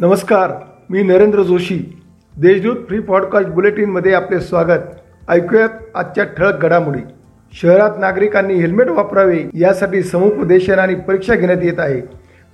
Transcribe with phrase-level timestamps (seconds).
[0.00, 0.50] नमस्कार
[0.90, 2.02] मी Narendra Joshi.
[2.36, 4.80] Deshdoot free podcast बुलेटिनमध्ये आपले स्वागत.
[5.28, 6.98] ऐकूयात आजच्या ठळक घडामोडी.
[7.62, 12.02] शहरात नागरिकांनी हेल्मेट वापरावे यासाठी समुपदेशन आणि परीक्षा घेण्यात येत आहे.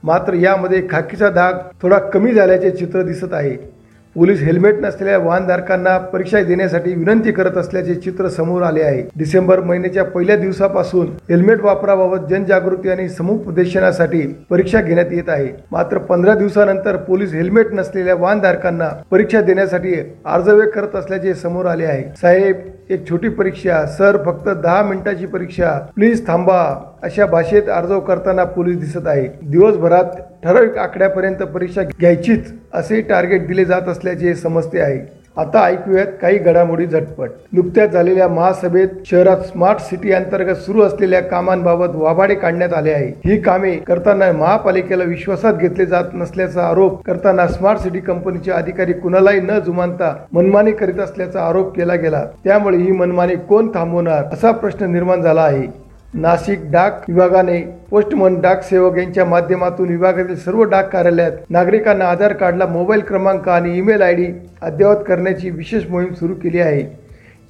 [0.03, 3.73] मात्र यामध्ये खाकीचा धाग थोडा कमी झाल्याचे चित्र दिसत आहे.
[4.15, 9.03] पोलीस हेल्मेट नसलेल्या वाहनधारकांना परीक्षा देण्यासाठी विनंती करत असल्याचे चित्र समोर आले आहे.
[9.17, 15.49] डिसेंबर महिन्याच्या पहिल्या दिवसापासून हेल्मेट वापराबाबत जनजागृती आणि समुपदेशनासाठी परीक्षा घेण्यात येत आहे.
[15.72, 19.95] मात्र पंधरा दिवसानंतर पोलीस हेल्मेट नसलेल्या वाहनधारकांना परीक्षा देण्यासाठी
[20.27, 22.05] अर्जवे करत असल्याचे समोर आले आहे.
[22.21, 22.57] साहेब
[22.90, 23.84] एक छोटी परीक्षा.
[23.88, 25.70] सर फक्त दहा मिनिटाची परीक्षा.
[25.94, 26.61] प्लीज थांबा.
[27.02, 33.64] अशा भाषेत अर्ज करताना पोलीस दिसत आहे दिवसभरात ठराविक आकड्यापर्यंत परीक्षा घ्यायचीच असे टार्गेट दिले
[33.64, 34.98] जात असल्याचे समजते आहे.
[35.36, 37.30] आता ऐकूयात काही घडामोडी झटपट.
[37.52, 43.08] नुकत्याच झालेल्या महासभेत शहरात स्मार्ट सिटी अंतर्गत सुरू असलेल्या कामांबाबत वाभाडे काढण्यात आले आहे.
[43.24, 49.41] ही कामे करताना महापालिकेला विश्वासात घेतले जात नसल्याचा आरोप करताना स्मार्ट सिटी कंपनीचे अधिकारी कुणालाही
[49.41, 52.24] न जुमानता मनमानी करीत असल्याचा आरोप केला गेला.
[52.44, 55.83] त्यामुळे ही मनमानी कोण थांबवणार असा प्रश्न निर्माण झाला आहे.
[56.14, 57.58] नाशिक डाक विभागाने
[57.90, 63.76] पोस्टमन डाक सेवक यांच्या माध्यमातून विभागातील सर्व डाक कार्यालयात नागरिकांना आधार कार्डला मोबाईल क्रमांक आणि
[63.78, 64.26] ईमेल आय डी
[64.62, 66.84] अद्ययावत करण्याची विशेष मोहीम सुरू केली आहे.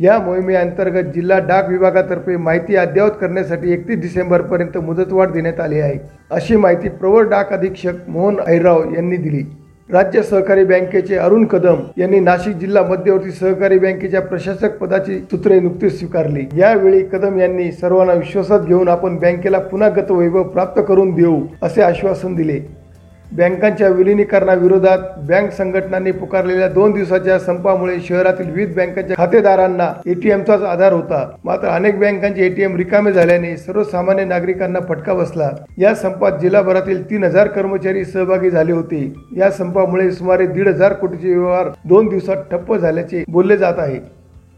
[0.01, 5.99] या मोहिमेअंतर्गत जिल्हा डाक विभागातर्फे माहिती अद्ययावत करण्यासाठी एकतीस डिसेंबरपर्यंत मुदतवाढ देण्यात आली आहे.
[6.31, 9.43] अशी माहिती प्रवर डाक अधीक्षक मोहन ऐराव यांनी दिली.
[9.89, 15.99] राज्य सहकारी बँकेचे अरुण कदम यांनी नाशिक जिल्हा मध्यवर्ती सहकारी बँकेच्या प्रशासक पदाची सूत्रे नुकतीच
[15.99, 16.45] स्वीकारली.
[16.57, 22.35] यावेळी कदम यांनी सर्वांना विश्वासात घेऊन आपण बँकेला पुन्हा गतवैभव प्राप्त करून देऊ असे आश्वासन
[22.35, 22.59] दिले.
[23.33, 31.25] बँकांच्या विलिनीकरणाविरोधात बँक संघटनांनी पुकारलेल्या दोन दिवसाच्या संपामुळे शहरातील विविध बँकांच्या खातेदारांना एटीएमचाच आधार होता.
[31.45, 35.51] मात्र अनेक बँकांचे एटीएम रिकामे झाल्याने सर्वसामान्य नागरिकांना फटका बसला.
[35.79, 39.13] या संपात जिल्हाभरातील तीन हजार कर्मचारी सहभागी झाले होते.
[39.37, 43.99] या संपामुळे सुमारे दीड हजार कोटीचे व्यवहार दोन दिवसात ठप्प झाल्याचे बोलले जात आहे.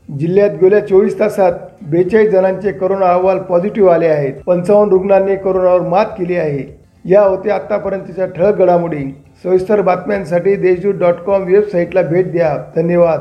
[0.08, 1.52] जिल्ह्यात गेल्या चोवीस तासात
[1.90, 4.34] बेचाळीस जणांचे करोना अहवाल पॉझिटिव्ह आले आहेत.
[4.46, 6.85] पंचावन्न रुग्णांनी करोनावर मात केली आहे.
[7.08, 9.22] या होत्या आत्तापर्यंतच्या ठळक घडामोडी.
[9.44, 12.56] सविस्तर बातम्यांसाठी देशदूत डॉट कॉम वेबसाईटला भेट द्या.
[12.76, 13.20] धन्यवाद.